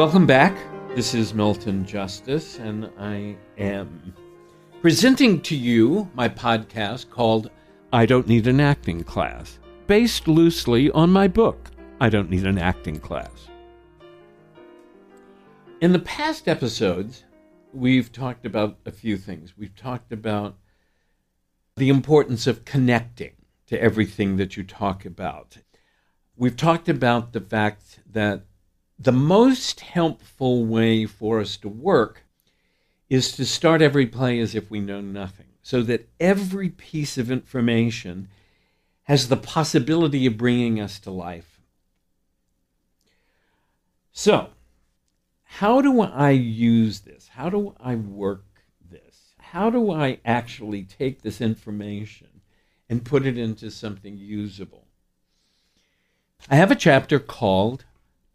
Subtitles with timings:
[0.00, 0.56] Welcome back.
[0.96, 4.14] This is Milton Justice, and I am
[4.80, 7.50] presenting to you my podcast called
[7.92, 11.68] I Don't Need an Acting Class, based loosely on my book,
[12.00, 13.48] I Don't Need an Acting Class.
[15.82, 17.24] In the past episodes,
[17.74, 19.52] we've talked about a few things.
[19.58, 20.56] We've talked about
[21.76, 23.32] the importance of connecting
[23.66, 25.58] to everything that you talk about.
[26.36, 28.44] We've talked about the fact that
[29.00, 32.24] the most helpful way for us to work
[33.08, 37.30] is to start every play as if we know nothing, so that every piece of
[37.30, 38.28] information
[39.04, 41.60] has the possibility of bringing us to life.
[44.12, 44.50] So,
[45.44, 47.28] how do I use this?
[47.28, 48.44] How do I work
[48.90, 49.34] this?
[49.38, 52.28] How do I actually take this information
[52.88, 54.86] and put it into something usable?
[56.50, 57.84] I have a chapter called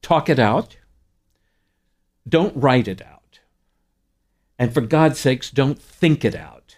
[0.05, 0.77] talk it out.
[2.29, 3.39] Don't write it out.
[4.59, 6.77] And for God's sakes, don't think it out.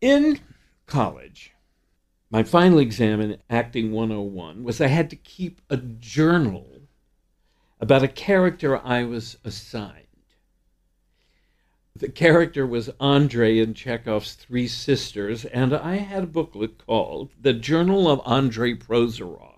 [0.00, 0.40] In
[0.86, 1.52] college,
[2.30, 6.80] my final exam in Acting 101 was I had to keep a journal
[7.78, 10.00] about a character I was assigned.
[11.94, 17.52] The character was Andre in Chekhov's Three Sisters, and I had a booklet called The
[17.52, 19.53] Journal of Andre Prozorov.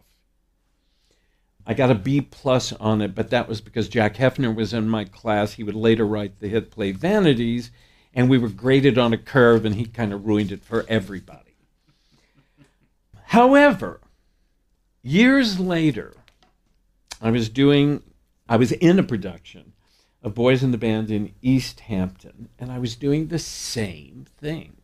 [1.66, 4.88] I got a B plus on it, but that was because Jack Heifner was in
[4.88, 5.54] my class.
[5.54, 7.72] He would later write the hit play Vanities,
[8.14, 11.56] and we were graded on a curve, and he kind of ruined it for everybody.
[13.24, 14.00] However,
[15.02, 16.14] years later,
[17.20, 18.04] I was doing,
[18.48, 19.72] I was in a production
[20.22, 24.76] of Boys in the Band in East Hampton, and I was doing the same thing.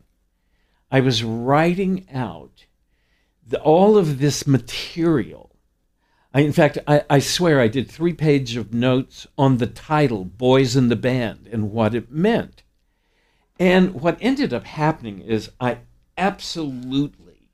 [0.91, 2.67] I was writing out
[3.47, 5.52] the, all of this material
[6.35, 10.25] I, in fact, I, I swear I did three pages of notes on the title,
[10.25, 12.63] Boys in the Band, and what it meant.
[13.59, 15.79] And what ended up happening is I
[16.17, 17.51] absolutely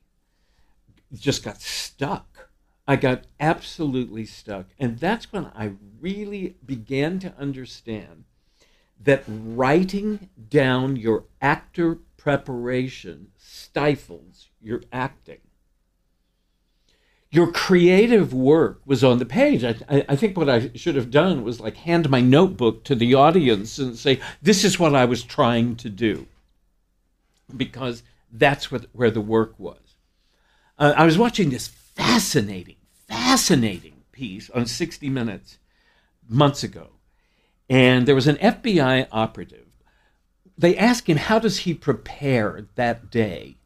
[1.13, 2.49] just got stuck.
[2.87, 4.67] I got absolutely stuck.
[4.79, 8.23] And that's when I really began to understand
[9.01, 15.39] that writing down your actor preparation stifles your acting
[17.31, 19.63] your creative work was on the page.
[19.63, 19.75] I,
[20.09, 23.77] I, think what I should have done was like hand my notebook to the audience
[23.77, 26.27] and say, "This is what I was trying to do,"
[27.55, 28.01] because
[28.31, 29.95] that's what where the work was.
[30.79, 35.59] Uh, I was watching this fascinating, fascinating piece on 60 Minutes
[36.27, 36.89] months ago,
[37.69, 39.67] and there was an FBI operative.
[40.57, 43.57] They asked him, "How does he prepare that day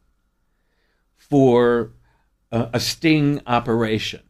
[1.16, 1.92] for?"
[2.72, 4.22] A sting operation.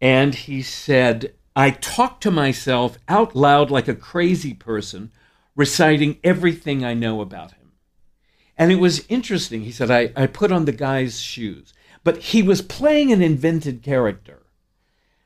[0.00, 5.12] And he said, I talk to myself out loud like a crazy person,
[5.56, 7.72] reciting everything I know about him.
[8.56, 9.62] And it was interesting.
[9.62, 11.72] He said, I, I put on the guy's shoes.
[12.02, 14.42] But he was playing an invented character.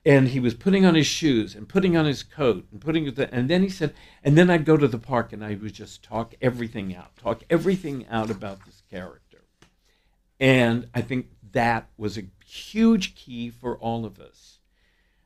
[0.04, 3.18] And he was putting on his shoes and putting on his coat and putting it,
[3.18, 3.92] and then he said,
[4.22, 7.42] and then I'd go to the park and I would just talk everything out, talk
[7.50, 9.44] everything out about this character.
[10.40, 14.58] And I think that was a huge key for all of us.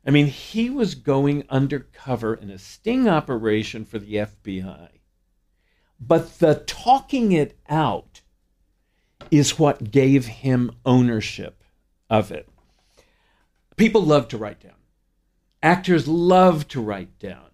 [0.07, 4.89] I mean, he was going undercover in a sting operation for the FBI.
[6.01, 8.23] But the talking it out
[9.31, 11.63] is what gave him ownership
[12.11, 12.49] of it.
[13.77, 14.73] People love to write down.
[15.63, 17.52] Actors love to write down.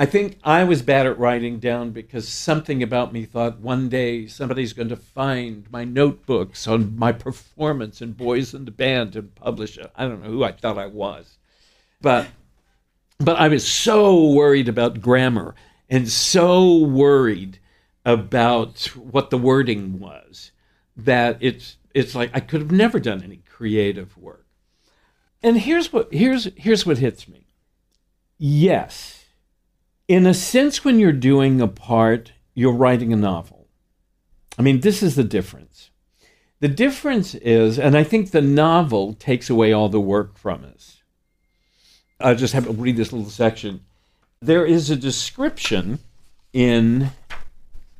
[0.00, 4.26] I think I was bad at writing down because something about me thought one day
[4.26, 9.34] somebody's going to find my notebooks on my performance in Boys in the Band and
[9.34, 9.92] publish it.
[9.94, 11.36] I don't know who I thought I was.
[12.00, 12.28] But
[13.18, 15.54] but I was so worried about grammar
[15.90, 17.58] and so worried
[18.02, 20.50] about what the wording was
[20.96, 24.46] that it's it's like I could have never done any creative work.
[25.42, 27.48] And here's what here's here's what hits me.
[28.38, 29.19] Yes
[30.10, 33.68] in a sense, when you're doing a part, you're writing a novel.
[34.58, 35.90] I mean, this is the difference.
[36.58, 41.04] The difference is, and I think the novel takes away all the work from us.
[42.18, 43.82] I'll just have to read this little section.
[44.42, 46.00] There is a description
[46.52, 47.12] in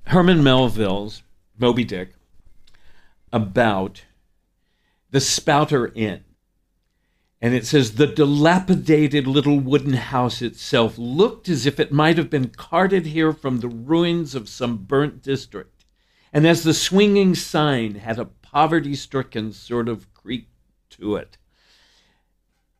[0.08, 1.22] Herman Melville's
[1.60, 2.14] Moby Dick
[3.32, 4.02] about
[5.12, 6.24] the Spouter Inn.
[7.40, 12.28] And it says the dilapidated little wooden house itself looked as if it might have
[12.28, 15.86] been carted here from the ruins of some burnt district.
[16.32, 20.48] And as the swinging sign had a poverty stricken sort of creak
[20.90, 21.38] to it.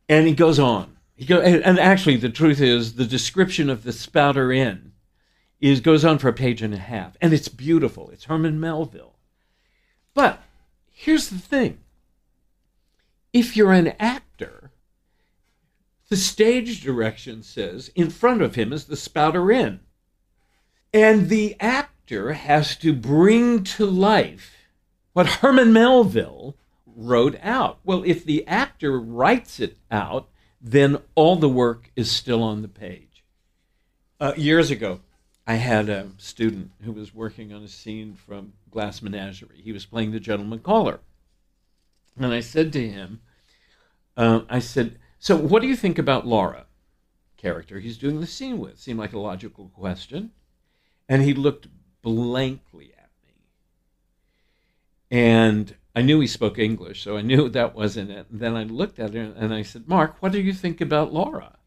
[0.07, 0.97] And he goes on.
[1.15, 4.93] He go, and, actually, the truth is, the description of the Spouter Inn
[5.59, 8.09] is goes on for a page and a half, and it's beautiful.
[8.09, 9.15] It's Herman Melville.
[10.15, 10.41] But
[10.89, 11.77] here's the thing:
[13.31, 14.30] if you're an actor,
[16.09, 19.79] the stage direction says in front of him is the Spouter Inn.
[20.93, 24.67] and the actor has to bring to life
[25.13, 27.79] what Herman Melville wrote out.
[27.85, 30.27] Well, if the actor writes it out,
[30.59, 33.23] then all the work is still on the page.
[34.19, 34.99] Uh, years ago,
[35.47, 39.61] I had a student who was working on a scene from Glass Menagerie.
[39.63, 40.99] He was playing the gentleman caller.
[42.17, 43.21] And I said to him,
[44.17, 46.65] uh, I said, So what do you think about Laura,
[47.37, 48.79] character he's doing the scene with?
[48.79, 50.31] Seemed like a logical question.
[51.09, 51.67] And he looked
[52.01, 53.33] blankly at me.
[55.09, 58.27] And I knew he spoke English, so I knew that wasn't it.
[58.29, 61.13] And then I looked at him and I said, Mark, what do you think about
[61.13, 61.57] Laura?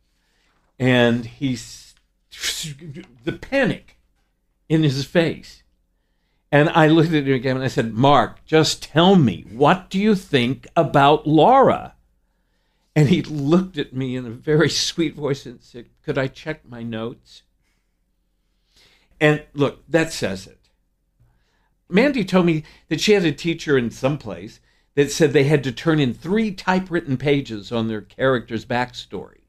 [0.78, 1.94] And he's
[3.24, 3.98] the panic
[4.68, 5.62] in his face.
[6.50, 9.98] And I looked at him again and I said, Mark, just tell me, what do
[9.98, 11.93] you think about Laura?
[12.96, 16.68] And he looked at me in a very sweet voice and said, Could I check
[16.68, 17.42] my notes?
[19.20, 20.58] And look, that says it.
[21.88, 24.60] Mandy told me that she had a teacher in some place
[24.94, 29.40] that said they had to turn in three typewritten pages on their character's backstory.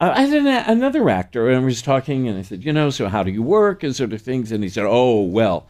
[0.00, 2.90] Uh, I had an, another actor, and I was talking, and I said, you know,
[2.90, 4.52] so how do you work and sort of things?
[4.52, 5.66] And he said, oh, well,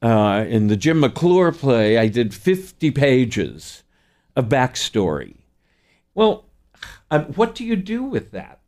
[0.00, 3.82] uh, in the Jim McLure play, I did 50 pages
[4.36, 5.36] of backstory.
[6.14, 6.44] Well,
[7.14, 8.58] um, what do you do with that?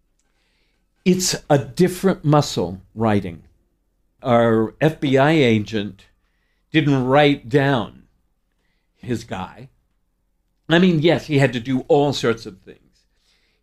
[1.04, 3.42] It's a different muscle writing.
[4.22, 6.06] Our FBI agent
[6.70, 8.04] didn't write down
[8.94, 9.68] his guy.
[10.68, 13.06] I mean, yes, he had to do all sorts of things.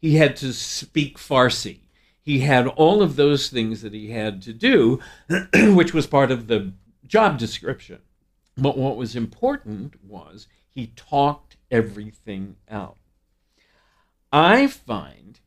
[0.01, 1.79] He had to speak Farsi.
[2.21, 4.99] He had all of those things that he had to do,
[5.53, 6.73] which was part of the
[7.07, 7.99] job description.
[8.57, 12.97] But what was important was he talked everything out.
[14.33, 15.39] I find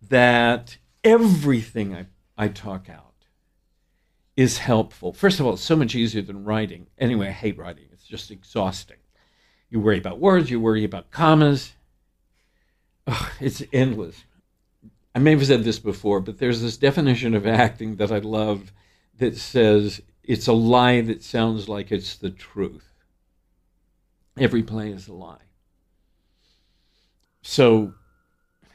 [0.00, 2.06] that everything I,
[2.36, 3.26] I talk out
[4.36, 5.12] is helpful.
[5.12, 6.86] First of all, it's so much easier than writing.
[6.98, 8.98] Anyway, I hate writing, it's just exhausting.
[9.68, 11.72] You worry about words, you worry about commas.
[13.40, 14.24] It's endless.
[15.14, 18.72] I may have said this before, but there's this definition of acting that I love
[19.16, 22.92] that says it's a lie that sounds like it's the truth.
[24.38, 25.38] Every play is a lie.
[27.42, 27.94] So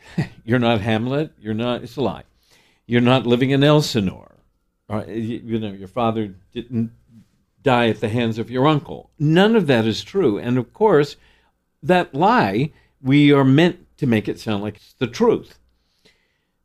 [0.45, 2.23] you're not Hamlet, you're not, it's a lie.
[2.85, 4.33] You're not living in Elsinore
[4.89, 6.91] uh, you know, your father didn't
[7.61, 9.09] die at the hands of your uncle.
[9.17, 10.37] None of that is true.
[10.37, 11.15] And of course,
[11.81, 12.71] that lie,
[13.01, 15.57] we are meant to make it sound like it's the truth.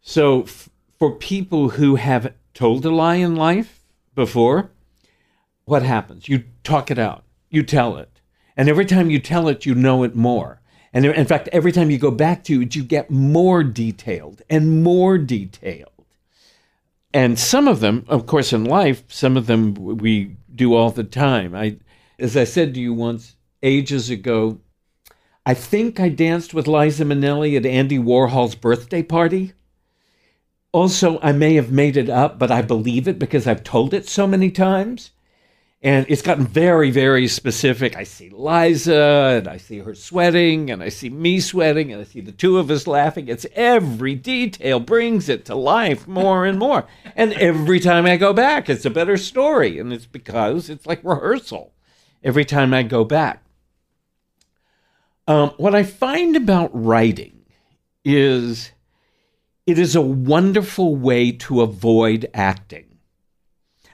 [0.00, 0.68] So, f-
[0.98, 4.70] for people who have told a lie in life before,
[5.64, 6.28] what happens?
[6.28, 8.20] You talk it out, you tell it.
[8.56, 10.60] And every time you tell it, you know it more.
[10.92, 14.82] And in fact, every time you go back to it, you get more detailed and
[14.82, 15.90] more detailed
[17.14, 21.04] and some of them, of course, in life, some of them we do all the
[21.04, 21.54] time.
[21.54, 21.78] I,
[22.18, 24.60] as I said to you once ages ago,
[25.46, 29.54] I think I danced with Liza Minnelli at Andy Warhol's birthday party.
[30.72, 34.06] Also, I may have made it up, but I believe it because I've told it
[34.06, 35.12] so many times.
[35.80, 37.96] And it's gotten very, very specific.
[37.96, 42.04] I see Liza and I see her sweating and I see me sweating and I
[42.04, 43.28] see the two of us laughing.
[43.28, 46.86] It's every detail brings it to life more and more.
[47.14, 49.78] and every time I go back, it's a better story.
[49.78, 51.72] And it's because it's like rehearsal
[52.24, 53.44] every time I go back.
[55.28, 57.44] Um, what I find about writing
[58.04, 58.72] is
[59.64, 62.87] it is a wonderful way to avoid acting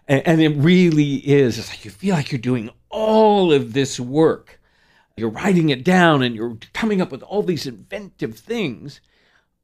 [0.09, 1.59] and, and it really is.
[1.59, 4.61] It's like you feel like you're doing all of this work.
[5.17, 9.01] You're writing it down and you're coming up with all these inventive things,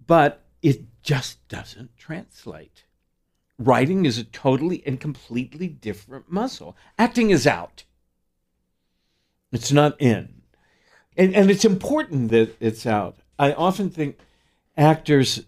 [0.07, 2.85] but it just doesn't translate.
[3.59, 6.77] Writing is a totally and completely different muscle.
[6.99, 7.85] Acting is out,
[9.53, 10.43] it's not in.
[11.17, 13.19] And, and it's important that it's out.
[13.39, 14.19] I often think
[14.77, 15.45] actors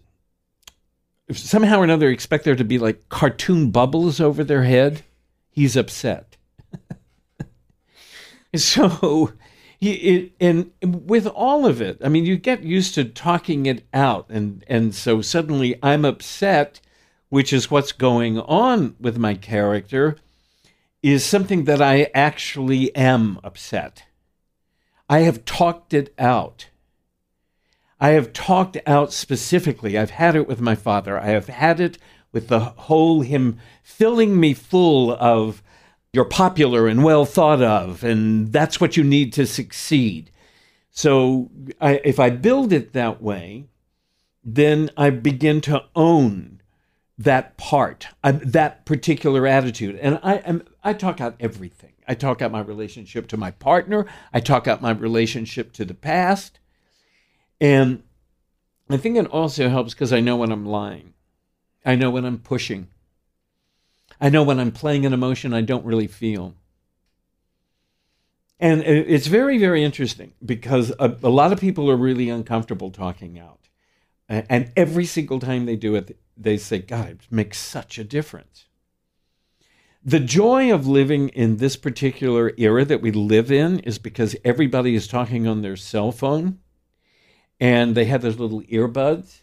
[1.31, 5.03] somehow or another expect there to be like cartoon bubbles over their head,
[5.49, 6.37] he's upset.
[8.55, 9.33] so,
[9.79, 13.85] he, it, and with all of it, I mean, you get used to talking it
[13.93, 16.79] out, and and so suddenly I'm upset,
[17.29, 20.17] which is what's going on with my character,
[21.01, 24.03] is something that I actually am upset.
[25.09, 26.67] I have talked it out.
[28.03, 29.97] I have talked out specifically.
[29.97, 31.17] I've had it with my father.
[31.17, 31.97] I have had it
[32.33, 35.63] with the whole him filling me full of
[36.11, 40.31] you're popular and well thought of, and that's what you need to succeed.
[40.91, 43.69] So I, if I build it that way,
[44.43, 46.61] then I begin to own
[47.17, 49.95] that part, uh, that particular attitude.
[49.95, 51.93] And I am, I talk out everything.
[52.05, 54.05] I talk out my relationship to my partner.
[54.33, 56.59] I talk out my relationship to the past.
[57.63, 58.03] And
[58.89, 61.13] I think it also helps because I know when I'm lying.
[61.85, 62.89] I know when I'm pushing.
[64.19, 66.55] I know when I'm playing an emotion I don't really feel.
[68.59, 73.39] And it's very, very interesting because a, a lot of people are really uncomfortable talking
[73.39, 73.69] out.
[74.27, 78.65] And every single time they do it, they say, God, it makes such a difference.
[80.03, 84.95] The joy of living in this particular era that we live in is because everybody
[84.95, 86.59] is talking on their cell phone
[87.59, 89.41] and they have those little earbuds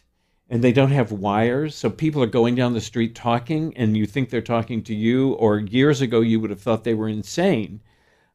[0.49, 1.75] and they don't have wires.
[1.75, 5.33] So people are going down the street talking and you think they're talking to you,
[5.33, 7.81] or years ago you would have thought they were insane.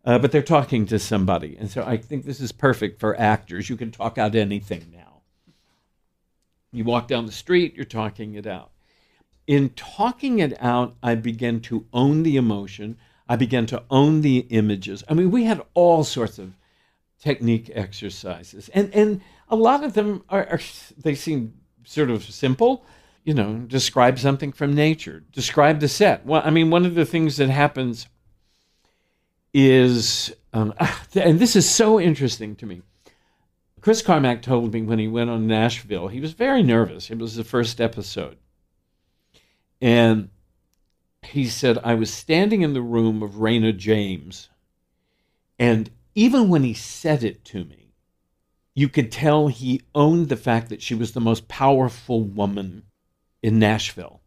[0.04, 1.56] Uh, but they're talking to somebody.
[1.59, 3.68] And so I think this is perfect for actors.
[3.68, 5.23] You can talk out anything now.
[6.73, 8.71] You walk down the street, you're talking it out.
[9.47, 12.99] In talking it out, I began to own the emotion.
[13.28, 15.02] I began to own the images.
[15.09, 16.52] I mean, we had all sorts of
[17.21, 20.61] technique exercises, and and a lot of them are, are
[20.97, 21.55] they seem
[21.85, 22.85] sort of simple.
[23.25, 25.25] You know, describe something from nature.
[25.33, 26.25] Describe the set.
[26.25, 28.07] Well, I mean, one of the things that happens
[29.53, 30.75] is, um,
[31.15, 32.83] and this is so interesting to me.
[33.81, 37.11] Chris Carmack told me when he went on Nashville, he was very nervous.
[37.11, 38.37] It was the first episode.
[39.81, 40.31] And
[41.23, 44.49] he said, I was standing in the room of Rayna Jaymes.
[45.59, 47.93] And even when he said it to me,
[48.75, 52.85] you could tell he owned the fact that she was the most powerful woman
[53.43, 54.23] in Nashville.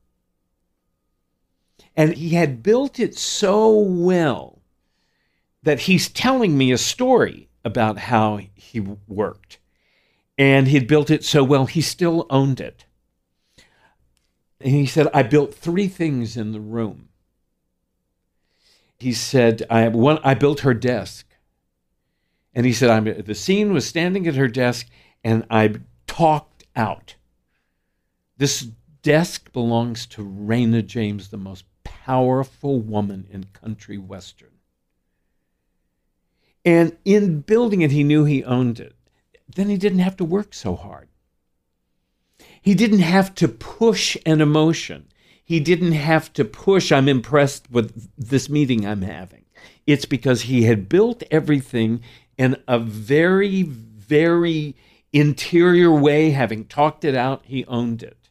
[1.98, 4.62] And he had built it so well
[5.64, 9.58] that he's telling me a story about how he worked.
[10.38, 12.86] And he had built it so well, he still owned it.
[14.62, 17.10] And he said, I built three things in the room.
[19.00, 21.26] He said, I, one, I built her desk.
[22.60, 24.90] And he said, I'm, the scene was standing at her desk,
[25.24, 25.76] and I
[26.08, 27.16] talked out.
[28.38, 28.68] This
[29.02, 34.50] desk belongs to Rayna Jaymes, the most powerful woman in country western.
[36.66, 38.94] And in building it, he knew he owned it.
[39.56, 41.08] Then he didn't have to work so hard.
[42.62, 45.08] He didn't have to push an emotion.
[45.46, 49.46] He didn't have to push, I'm impressed with this meeting I'm having.
[49.88, 52.02] It's because he had built everything
[52.40, 54.76] in a very, very
[55.14, 58.30] interior way, having talked it out, he owned it.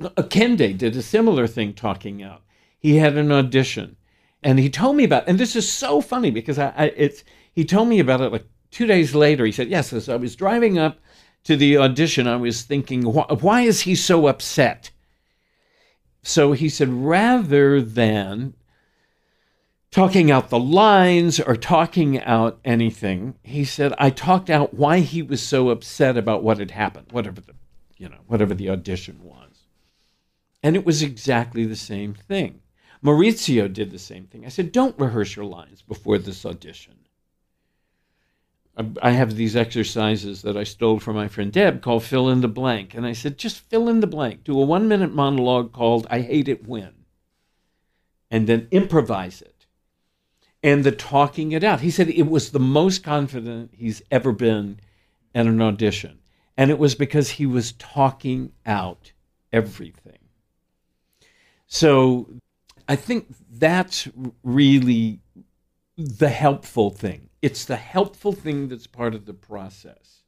[0.00, 2.42] Kende did a similar thing talking out.
[2.80, 3.96] He had an audition
[4.42, 7.64] and he told me about and this is so funny because I, I, it's he
[7.64, 10.78] told me about it like two days later he said yes as i was driving
[10.78, 10.98] up
[11.44, 14.90] to the audition i was thinking why, why is he so upset
[16.22, 18.54] so he said rather than
[19.92, 25.22] talking out the lines or talking out anything he said i talked out why he
[25.22, 27.54] was so upset about what had happened whatever the
[27.96, 29.66] you know whatever the audition was
[30.62, 32.62] and it was exactly the same thing
[33.02, 34.46] Maurizio did the same thing.
[34.46, 36.94] I said, don't rehearse your lines before this audition.
[39.02, 42.48] I have these exercises that I stole from my friend Deb called Fill in the
[42.48, 42.94] Blank.
[42.94, 44.44] And I said, just fill in the blank.
[44.44, 46.92] Do a one minute monologue called I Hate It When.
[48.30, 49.61] And then improvise it.
[50.62, 51.80] And the talking it out.
[51.80, 54.78] He said it was the most confident he's ever been
[55.34, 56.20] at an audition.
[56.56, 59.12] And it was because he was talking out
[59.52, 60.18] everything.
[61.66, 62.28] So
[62.88, 64.08] I think that's
[64.44, 65.20] really
[65.96, 67.28] the helpful thing.
[67.40, 70.22] It's the helpful thing that's part of the process.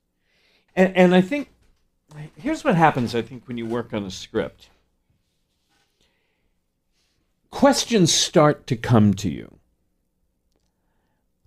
[0.74, 1.50] And, and I think
[2.36, 4.70] here's what happens, I think, when you work on a script
[7.54, 9.58] questions start to come to you.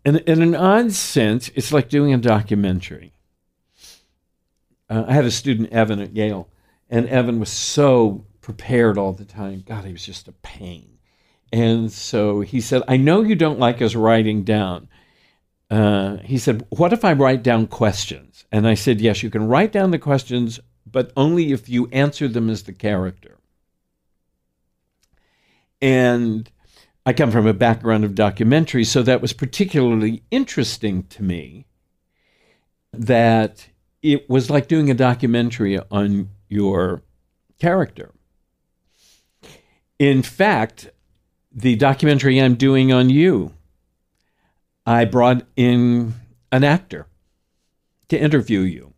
[0.07, 3.11] And in an odd sense, it's like doing a documentary.
[4.89, 6.47] Uh, I had a student, Evan, at Yale,
[6.89, 9.65] and Evan was so prepared all the time.
[9.67, 10.99] God, he was just a pain.
[11.51, 14.87] And so he said, I know you don't like us writing down.
[15.69, 18.45] Uh, he said, What if I write down questions?
[18.49, 22.29] And I said, Yes, you can write down the questions, but only if you answer
[22.29, 23.39] them as the character.
[25.81, 26.49] And
[27.07, 31.65] I come from a background of documentary, so that was particularly interesting to me
[32.91, 33.69] that
[34.01, 37.03] it was like doing a documentary on your
[37.61, 38.11] character.
[39.97, 40.89] In fact,
[41.49, 43.53] the documentary I'm doing on you,
[44.85, 46.13] I brought in
[46.51, 47.07] an actor
[48.09, 48.93] to interview you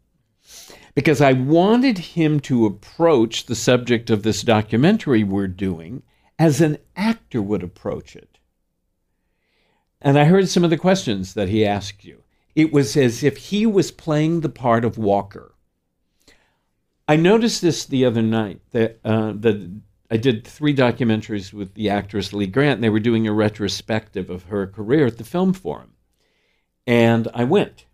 [0.95, 6.01] because I wanted him to approach the subject of this documentary we're doing
[6.39, 8.39] as an actor would approach it.
[10.01, 12.23] And I heard some of the questions that he asked you.
[12.55, 15.53] It was as if he was playing the part of Walker.
[17.07, 19.33] I noticed this the other night that uh,
[20.09, 24.29] I did three documentaries with the actress Lee Grant, and they were doing a retrospective
[24.29, 25.93] of her career at the Film Forum.
[26.87, 27.85] And I went.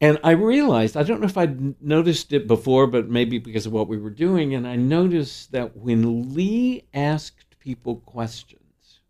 [0.00, 3.72] And I realized, I don't know if I'd noticed it before, but maybe because of
[3.72, 9.00] what we were doing, and I noticed that when Lee asked people questions,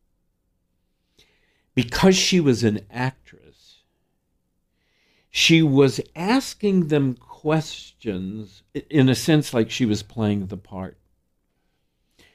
[1.75, 3.83] because she was an actress,
[5.31, 10.99] she was asking them questions in a sense like she was playing the part.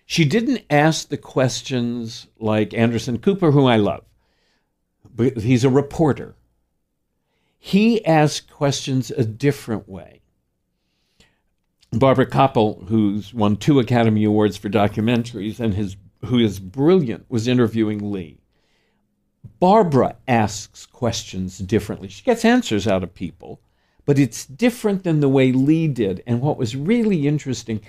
[0.06, 4.06] She didn't ask the questions like Anderson Cooper, who I love,
[5.14, 6.36] but he's a reporter.
[7.58, 10.22] He asked questions a different way.
[11.92, 15.96] Barbara Kopple, who's won two Academy Awards for documentaries and his,
[16.26, 18.40] who is brilliant, was interviewing Lee.
[19.60, 22.08] Barbara asks questions differently.
[22.08, 23.62] She gets answers out of people,
[24.06, 26.22] but it's different than the way Lee did.
[26.28, 27.82] And what was really interesting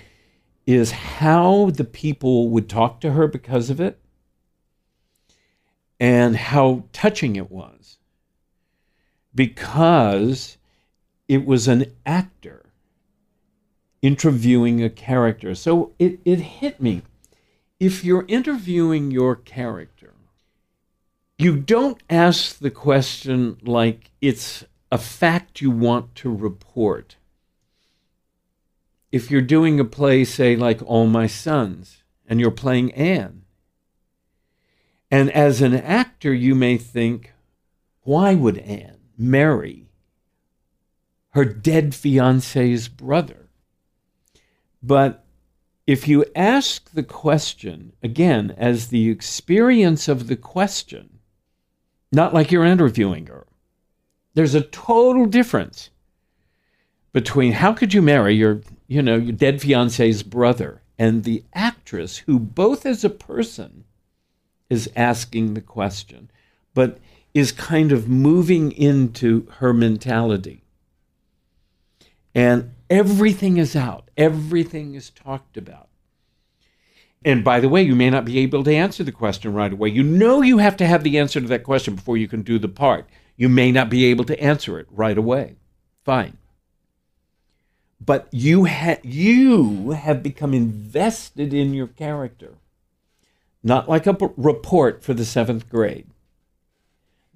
[0.65, 3.99] is how the people would talk to her because of it
[5.99, 7.96] and how touching it was
[9.37, 10.57] because
[11.27, 12.65] it was an actor
[14.01, 15.53] interviewing a character.
[15.53, 17.03] So it, it hit me.
[17.79, 20.15] If you're interviewing your character,
[21.37, 27.17] you don't ask the question like it's a fact you want to report
[29.11, 33.43] if you're doing a play, say, like All My Sons, and you're playing Anne,
[35.09, 37.33] and as an actor, you may think,
[38.01, 39.89] why would Anne marry
[41.31, 43.49] her dead fiance's brother?
[44.81, 45.25] But
[45.85, 51.19] if you ask the question, again, as the experience of the question,
[52.11, 53.47] not like you're interviewing her,
[54.33, 55.89] there's a total difference
[57.11, 62.17] between how could you marry your you know, your dead fiance's brother and the actress,
[62.17, 63.83] who both as a person
[64.69, 66.31] is asking the question,
[66.73, 66.97] but
[67.37, 70.63] is kind of moving into her mentality.
[72.33, 75.89] And everything is out, everything is talked about.
[77.25, 79.89] And by the way, you may not be able to answer the question right away.
[79.89, 82.57] You know you have to have the answer to that question before you can do
[82.57, 83.07] the part.
[83.35, 85.57] You may not be able to answer it right away.
[86.03, 86.37] Fine
[87.99, 92.55] but you ha- you have become invested in your character
[93.63, 96.07] not like a b- report for the seventh grade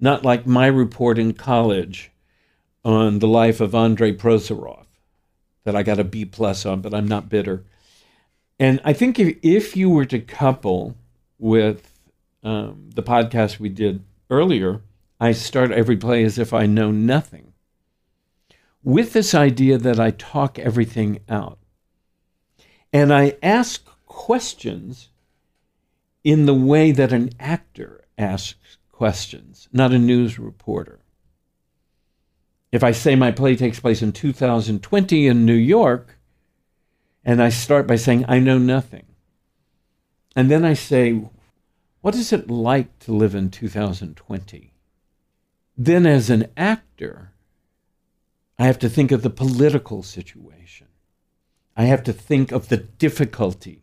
[0.02, 2.10] not like my report in college
[2.84, 4.84] on the life of andrei prozorov
[5.64, 7.64] that i got a b plus on but i'm not bitter
[8.58, 10.96] and i think if, if you were to couple
[11.38, 11.88] with
[12.44, 14.82] um, the podcast we did earlier
[15.20, 17.52] i start every play as if i know nothing
[18.82, 21.58] with this idea that I talk everything out.
[22.92, 25.08] And I ask questions
[26.24, 31.00] in the way that an actor asks questions, not a news reporter.
[32.70, 36.20] If I say my play takes place in 2020 in New York,
[37.24, 39.06] and I start by saying, I know nothing.
[40.36, 41.20] And then I say,
[42.00, 44.72] what is it like to live in 2020?
[45.76, 47.32] Then, as an actor,
[48.56, 50.86] I have to think of the political situation.
[51.76, 53.82] I have to think of the difficulty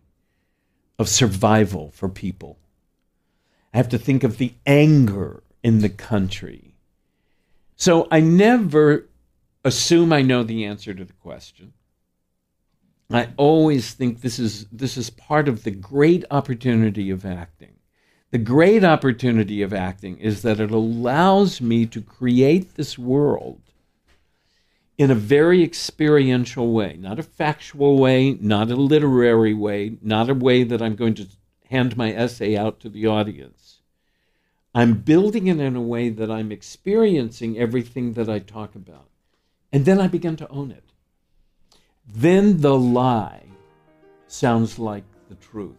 [0.97, 2.57] of survival for people.
[3.73, 6.75] I have to think of the anger in the country.
[7.75, 9.07] So I never
[9.63, 11.73] assume I know the answer to the question.
[13.11, 17.75] I always think this is this is part of the great opportunity of acting.
[18.31, 23.61] The great opportunity of acting is that it allows me to create this world
[24.99, 30.35] in a very experiential way, not a factual way, not a literary way, not a
[30.35, 31.27] way that I'm going to
[31.69, 33.79] hand my essay out to the audience.
[34.73, 39.07] I'm building it in a way that I'm experiencing everything that I talk about.
[39.71, 40.83] And then I begin to own it.
[42.07, 43.43] Then the lie
[44.27, 45.77] sounds like the truth.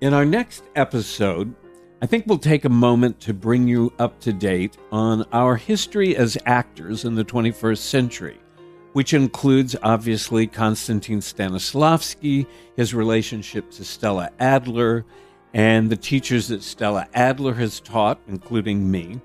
[0.00, 1.54] In our next episode,
[2.02, 6.16] I think we'll take a moment to bring you up to date on our history
[6.16, 8.40] as actors in the 21st century,
[8.92, 15.04] which includes obviously Konstantin Stanislavski, his relationship to Stella Adler,
[15.54, 19.20] and the teachers that Stella Adler has taught, including me.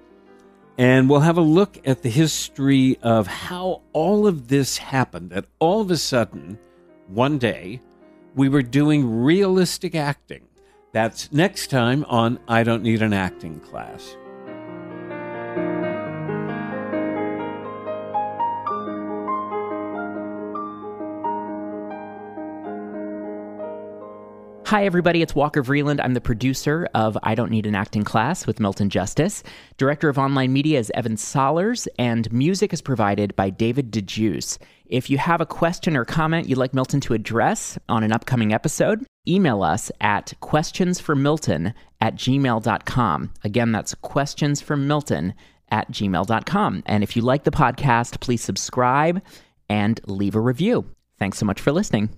[0.78, 5.32] And we'll have a look at the history of how all of this happened.
[5.32, 6.60] That all of a sudden,
[7.08, 7.82] one day,
[8.36, 10.48] we were doing realistic acting.
[10.92, 14.16] That's next time on I Don't Need an Acting Class.
[24.68, 25.22] Hi, everybody.
[25.22, 26.02] It's Walker Vreeland.
[26.04, 29.42] I'm the producer of I Don't Need an Acting Class with Milton Justice.
[29.78, 34.58] Director of online media is Evan Solers, and music is provided by David DeJuice.
[34.88, 38.52] If you have a question or comment you'd like Milton to address on an upcoming
[38.52, 43.34] episode, email us at questionsformilton at gmail.com.
[43.46, 45.34] Again, that's questionsformilton
[45.72, 46.84] at gmail.com.
[46.86, 49.22] And if you like the podcast, please subscribe
[49.70, 50.90] and leave a review.
[51.18, 52.10] Thanks so much for listening.